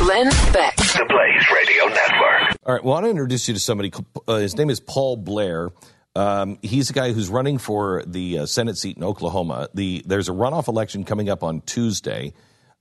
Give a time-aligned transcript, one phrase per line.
[0.00, 0.76] Glenn Beck.
[0.76, 2.56] The Blaze Radio Network.
[2.64, 2.82] All right.
[2.82, 3.92] Well, I want to introduce you to somebody.
[4.26, 5.72] Uh, his name is Paul Blair.
[6.16, 9.68] Um, he's a guy who's running for the uh, Senate seat in Oklahoma.
[9.74, 12.32] The there's a runoff election coming up on Tuesday.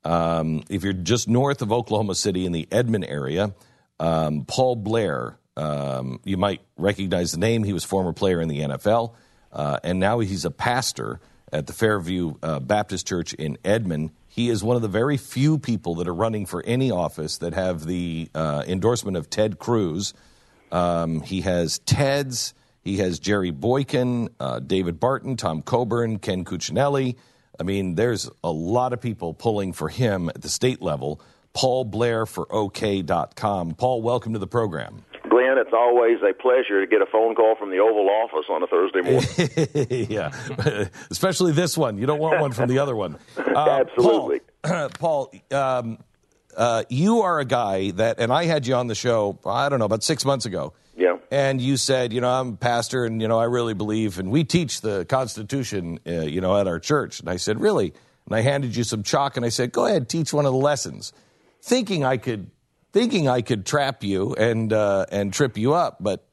[0.05, 3.53] Um, if you're just north of Oklahoma City in the Edmond area,
[3.99, 7.65] um, Paul Blair, um, you might recognize the name.
[7.65, 9.13] He was former player in the NFL,
[9.51, 11.19] uh, and now he's a pastor
[11.51, 14.11] at the Fairview uh, Baptist Church in Edmond.
[14.27, 17.53] He is one of the very few people that are running for any office that
[17.53, 20.13] have the uh, endorsement of Ted Cruz.
[20.71, 27.15] Um, he has Ted's, he has Jerry Boykin, uh, David Barton, Tom Coburn, Ken Cuccinelli.
[27.59, 31.21] I mean, there's a lot of people pulling for him at the state level.
[31.53, 33.73] Paul Blair for OK.com.
[33.73, 35.03] Paul, welcome to the program.
[35.69, 38.67] It's always a pleasure to get a phone call from the Oval Office on a
[38.67, 40.07] Thursday morning.
[40.09, 40.31] yeah,
[41.11, 41.99] especially this one.
[41.99, 43.19] You don't want one from the other one.
[43.37, 44.41] Uh, Absolutely.
[44.63, 45.97] Paul, Paul um,
[46.55, 49.79] uh, you are a guy that, and I had you on the show, I don't
[49.79, 50.73] know, about six months ago.
[50.95, 51.17] Yeah.
[51.31, 54.31] And you said, you know, I'm a pastor and, you know, I really believe, and
[54.31, 57.19] we teach the Constitution, uh, you know, at our church.
[57.19, 57.93] And I said, really?
[58.25, 60.59] And I handed you some chalk and I said, go ahead, teach one of the
[60.59, 61.11] lessons.
[61.61, 62.49] Thinking I could
[62.91, 66.25] thinking I could trap you and uh, and trip you up, but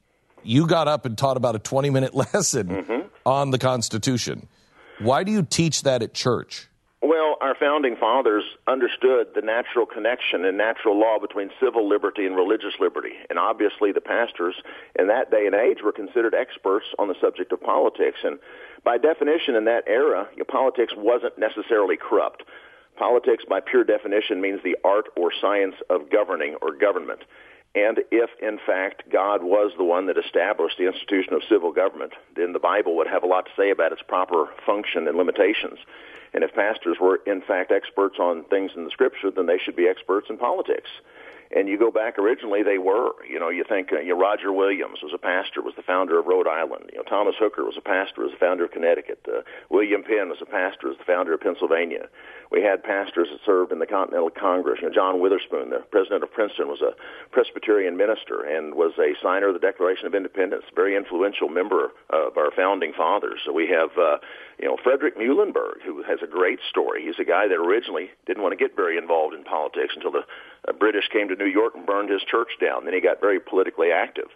[0.43, 3.07] you got up and taught about a 20 minute lesson Mm-hmm.
[3.25, 4.47] on the Constitution.
[4.99, 6.69] Why do you teach that at church?
[7.03, 12.35] Well, our founding fathers understood the natural connection and natural law between civil liberty and
[12.35, 13.13] religious liberty.
[13.29, 14.55] And obviously, the pastors
[14.97, 18.17] in that day and age were considered experts on the subject of politics.
[18.23, 18.39] And
[18.83, 22.41] by definition, in that era, politics wasn't necessarily corrupt.
[22.97, 27.21] Politics, by pure definition, means the art or science of governing or government.
[27.75, 32.13] And if, in fact, God was the one that established the institution of civil government,
[32.35, 35.77] then the Bible would have a lot to say about its proper function and limitations.
[36.33, 39.75] And if pastors were, in fact, experts on things in the Scripture, then they should
[39.75, 40.89] be experts in politics.
[41.55, 43.11] And you go back originally, they were.
[43.25, 46.19] You know, you think uh, you know, Roger Williams was a pastor, was the founder
[46.19, 46.89] of Rhode Island.
[46.91, 49.25] You know, Thomas Hooker was a pastor, was the founder of Connecticut.
[49.27, 52.07] Uh, William Penn was a pastor, was the founder of Pennsylvania.
[52.51, 54.79] We had pastors that served in the Continental Congress.
[54.81, 56.95] You know, John Witherspoon, the president of Princeton, was a
[57.31, 62.37] Presbyterian minister and was a signer of the Declaration of Independence, very influential member of
[62.37, 63.39] our founding fathers.
[63.45, 64.17] So we have, uh,
[64.59, 67.03] you know, Frederick Muhlenberg, who has a great story.
[67.03, 70.23] He's a guy that originally didn't want to get very involved in politics until the
[70.67, 72.85] uh, British came to New York and burned his church down.
[72.85, 74.27] Then he got very politically active.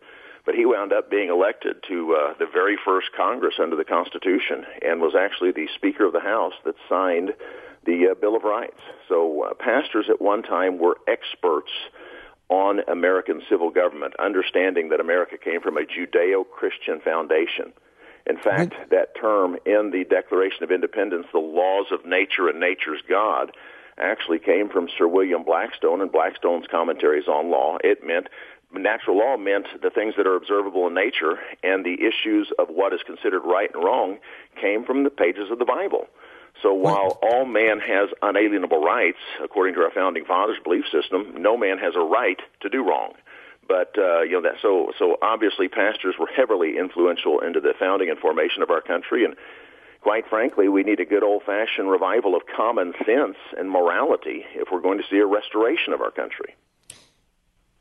[0.44, 4.66] But he wound up being elected to uh, the very first Congress under the Constitution
[4.82, 7.34] and was actually the Speaker of the House that signed
[7.86, 8.80] the uh, Bill of Rights.
[9.08, 11.72] So uh, pastors at one time were experts
[12.50, 17.72] on American civil government, understanding that America came from a Judeo-Christian foundation.
[18.28, 23.02] In fact, that term in the Declaration of Independence, the laws of nature and nature's
[23.08, 23.52] God,
[24.02, 27.78] actually came from Sir William Blackstone and Blackstone's commentaries on law.
[27.84, 28.28] It meant
[28.74, 32.94] natural law meant the things that are observable in nature, and the issues of what
[32.94, 34.18] is considered right and wrong
[34.60, 36.08] came from the pages of the Bible.
[36.62, 41.58] So while all man has unalienable rights, according to our founding fathers' belief system, no
[41.58, 43.14] man has a right to do wrong.
[43.68, 48.10] But uh, you know that so so obviously pastors were heavily influential into the founding
[48.10, 49.36] and formation of our country, and
[50.02, 54.82] quite frankly, we need a good old-fashioned revival of common sense and morality if we're
[54.82, 56.56] going to see a restoration of our country.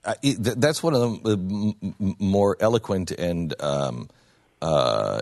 [0.05, 4.09] Uh, that's one of the uh, m- m- more eloquent and um,
[4.63, 5.21] uh,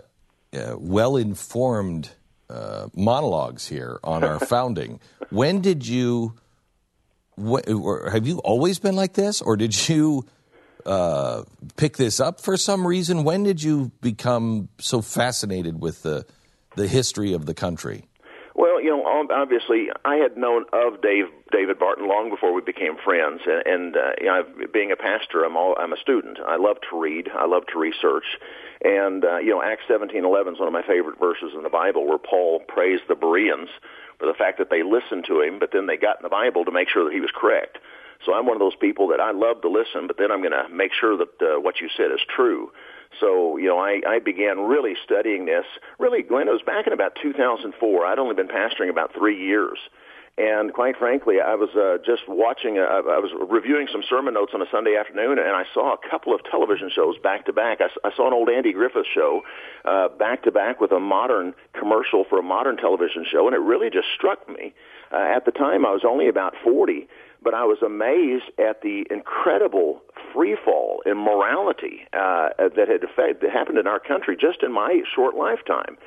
[0.53, 2.09] uh, well-informed
[2.49, 4.99] uh, monologues here on our founding.
[5.29, 6.33] when did you?
[7.37, 10.25] Wh- or have you always been like this, or did you
[10.85, 11.43] uh,
[11.75, 13.23] pick this up for some reason?
[13.23, 16.25] When did you become so fascinated with the
[16.79, 18.05] the history of the country?
[18.55, 22.97] Well, you know, obviously, I had known of Dave David Barton long before we became
[22.97, 24.43] friends, and, and uh, you know,
[24.73, 26.39] being a pastor, I'm all, I'm a student.
[26.45, 27.29] I love to read.
[27.33, 28.25] I love to research,
[28.83, 32.07] and uh, you know, Acts 17:11 is one of my favorite verses in the Bible,
[32.07, 33.69] where Paul praised the Bereans
[34.19, 36.65] for the fact that they listened to him, but then they got in the Bible
[36.65, 37.77] to make sure that he was correct.
[38.25, 40.51] So I'm one of those people that I love to listen, but then I'm going
[40.51, 42.71] to make sure that uh, what you said is true.
[43.19, 45.65] So, you know, I, I began really studying this.
[45.97, 48.05] Really, Glenn, it was back in about 2004.
[48.05, 49.79] I'd only been pastoring about three years.
[50.39, 54.53] And quite frankly, I was uh, just watching, uh, I was reviewing some sermon notes
[54.55, 57.79] on a Sunday afternoon, and I saw a couple of television shows back to back.
[57.81, 59.41] I, saw an old Andy Griffith show
[59.83, 63.59] uh, back to back with a modern commercial for a modern television show, and it
[63.59, 64.73] really just struck me.
[65.11, 67.09] Uh, at the time, I was only about 40,
[67.43, 70.01] but I was amazed at the incredible
[70.33, 74.71] free fall in morality uh, that had effect, that happened in our country just in
[74.71, 75.97] my short lifetime.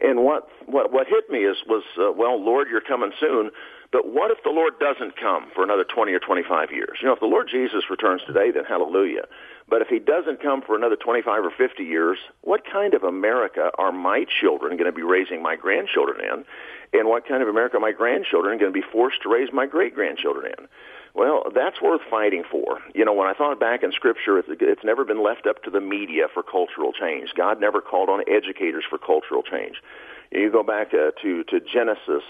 [0.00, 3.50] And what what what hit me is was uh, well, Lord, you're coming soon.
[3.92, 6.98] But what if the Lord doesn't come for another 20 or 25 years?
[7.02, 9.26] You know, if the Lord Jesus returns today, then hallelujah.
[9.68, 13.72] But if he doesn't come for another 25 or 50 years, what kind of America
[13.78, 16.44] are my children going to be raising my grandchildren in?
[16.92, 19.66] And what kind of America are my grandchildren going to be forced to raise my
[19.66, 20.68] great grandchildren in?
[21.14, 22.78] Well, that's worth fighting for.
[22.94, 25.80] You know, when I thought back in Scripture, it's, never been left up to the
[25.80, 27.30] media for cultural change.
[27.36, 29.76] God never called on educators for cultural change.
[30.30, 32.22] You go back uh, to to Genesis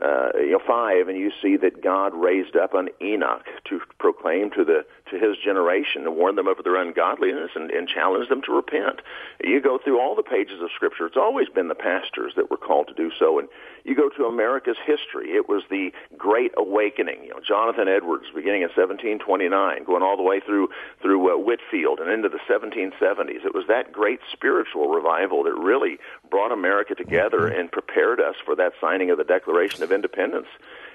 [0.00, 4.50] uh, you know, five, and you see that God raised up an Enoch to proclaim
[4.52, 8.40] to the to his generation and warn them of their ungodliness and, and challenge them
[8.42, 9.00] to repent.
[9.42, 12.56] You go through all the pages of Scripture; it's always been the pastors that were
[12.56, 13.40] called to do so.
[13.40, 13.48] And
[13.88, 17.24] you go to America's history; it was the Great Awakening.
[17.24, 20.68] You know, Jonathan Edwards, beginning in 1729, going all the way through
[21.00, 23.44] through uh, Whitefield and into the 1770s.
[23.44, 25.98] It was that great spiritual revival that really
[26.30, 30.48] brought America together and prepared us for that signing of the Declaration of Independence.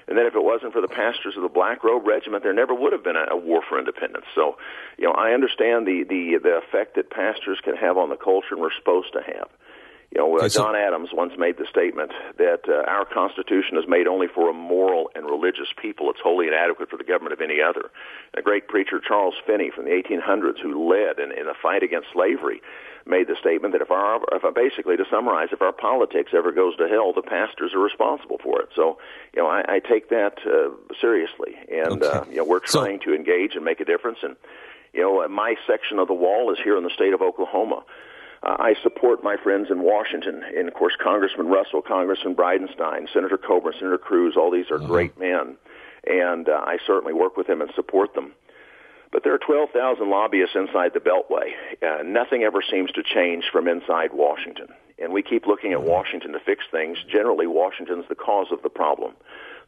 [0.06, 2.74] And then if it wasn't for the pastors of the Black Robe Regiment, there never
[2.74, 4.26] would have been a, a war for independence.
[4.34, 4.58] So,
[4.98, 8.52] you know, I understand the, the, the effect that pastors can have on the culture
[8.52, 9.48] and we're supposed to have.
[10.14, 14.06] You know, uh, John Adams once made the statement that uh, our Constitution is made
[14.06, 16.08] only for a moral and religious people.
[16.10, 17.90] It's wholly inadequate for the government of any other.
[18.38, 22.08] A great preacher, Charles Finney, from the 1800s, who led in, in a fight against
[22.12, 22.62] slavery,
[23.06, 26.76] made the statement that if our, if basically to summarize, if our politics ever goes
[26.76, 28.68] to hell, the pastors are responsible for it.
[28.76, 28.98] So,
[29.34, 30.70] you know, I, I take that uh,
[31.00, 32.06] seriously, and Okay.
[32.06, 34.18] uh, you know, we're So- trying to engage and make a difference.
[34.22, 34.36] And
[34.92, 37.82] you know, my section of the wall is here in the state of Oklahoma.
[38.44, 43.38] Uh, I support my friends in Washington, and of course, Congressman Russell, Congressman Bridenstine, Senator
[43.38, 44.36] Coburn, Senator Cruz.
[44.36, 45.56] All these are great men,
[46.06, 48.32] and uh, I certainly work with them and support them.
[49.10, 51.52] But there are 12,000 lobbyists inside the Beltway.
[51.80, 54.66] Uh, nothing ever seems to change from inside Washington.
[54.98, 56.98] And we keep looking at Washington to fix things.
[57.08, 59.14] Generally, Washington's the cause of the problem.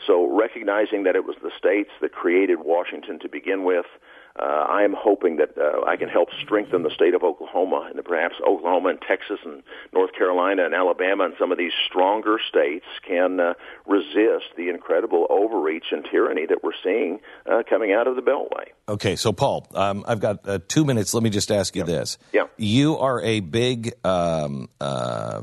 [0.07, 3.87] So recognizing that it was the states that created Washington to begin with,
[4.39, 8.05] uh, I am hoping that uh, I can help strengthen the state of Oklahoma and
[8.05, 9.63] perhaps Oklahoma and Texas and
[9.95, 13.55] North Carolina and Alabama and some of these stronger states can uh,
[13.87, 17.21] resist the incredible overreach and tyranny that we're seeing
[17.51, 18.67] uh, coming out of the Beltway.
[18.89, 21.15] Okay, so Paul, um, I've got uh, two minutes.
[21.15, 22.19] Let me just ask you this.
[22.33, 22.45] Yeah.
[22.59, 25.43] You are a big um, uh,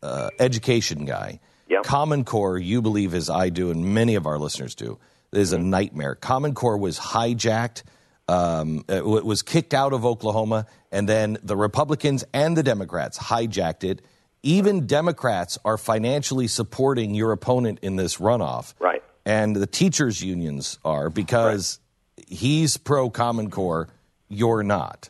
[0.00, 1.40] uh, education guy.
[1.72, 1.80] Yeah.
[1.82, 4.98] Common Core, you believe, as I do, and many of our listeners do,
[5.32, 5.70] is a Mm-hmm.
[5.70, 6.14] nightmare.
[6.14, 7.82] Common Core was hijacked,
[8.28, 13.84] um, it was kicked out of Oklahoma, and then the Republicans and the Democrats hijacked
[13.84, 14.02] it.
[14.42, 18.74] Even Democrats are financially supporting your opponent in this runoff.
[18.78, 19.02] Right.
[19.24, 21.78] And the teachers' unions are because
[22.26, 23.88] he's pro Common Core,
[24.28, 25.08] you're not.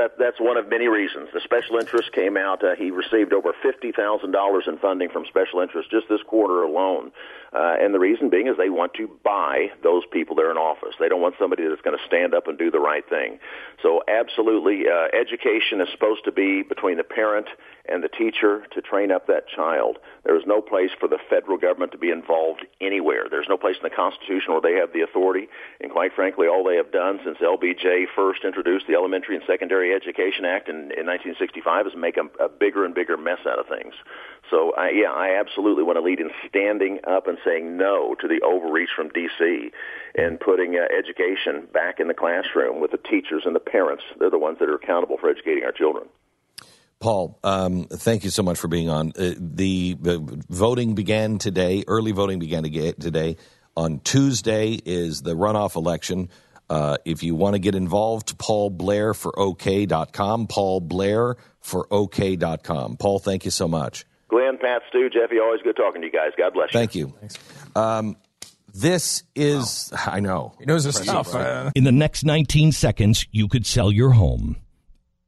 [0.00, 1.28] That, that's one of many reasons.
[1.34, 2.64] The special interest came out.
[2.64, 6.62] Uh, he received over fifty thousand dollars in funding from special interest just this quarter
[6.62, 7.12] alone,
[7.52, 10.56] uh, and the reason being is they want to buy those people that are in
[10.56, 10.94] office.
[10.98, 13.40] They don't want somebody that's going to stand up and do the right thing.
[13.82, 17.48] So, absolutely, uh, education is supposed to be between the parent
[17.86, 19.98] and the teacher to train up that child.
[20.24, 22.64] There is no place for the federal government to be involved.
[23.40, 25.48] There's no place in the Constitution where they have the authority.
[25.80, 29.94] And quite frankly, all they have done since LBJ first introduced the Elementary and Secondary
[29.94, 33.64] Education Act in, in 1965 is make a, a bigger and bigger mess out of
[33.66, 33.94] things.
[34.50, 38.28] So, I, yeah, I absolutely want to lead in standing up and saying no to
[38.28, 39.70] the overreach from D.C.
[40.16, 44.04] and putting uh, education back in the classroom with the teachers and the parents.
[44.18, 46.08] They're the ones that are accountable for educating our children.
[47.00, 49.08] Paul, um, thank you so much for being on.
[49.18, 51.82] Uh, the, the voting began today.
[51.86, 53.36] Early voting began to get today.
[53.76, 56.28] On Tuesday is the runoff election.
[56.68, 60.46] Uh, if you want to get involved, Paul Blair for OK.com.
[60.46, 62.96] Paul Blair for OK.com.
[62.98, 64.04] Paul, thank you so much.
[64.28, 66.30] Glenn, Pat, Stu, Jeffy, always good talking to you guys.
[66.36, 66.78] God bless you.
[66.78, 67.14] Thank you.
[67.74, 68.16] Um,
[68.74, 70.54] this is, I know.
[70.58, 71.34] He knows his stuff.
[71.34, 74.56] Uh, In the next 19 seconds, you could sell your home.